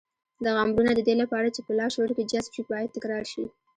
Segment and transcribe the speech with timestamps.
[0.45, 3.45] دغه امرونه د دې لپاره چې په لاشعور کې جذب شي بايد تکرار شي.